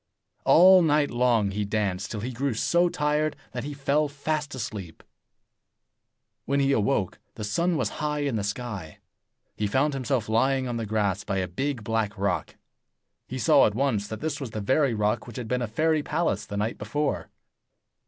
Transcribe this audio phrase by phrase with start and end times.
[0.45, 5.03] All night long he danced, till he grew so tired that he fell fast asleep.
[6.45, 8.97] When he awoke, the sun was high in the sky.
[9.57, 12.55] He found himself lying on the grass by a big black rock.
[13.27, 16.01] He saw at once that this was the very rock which had been a fairy
[16.01, 17.29] palace the night before.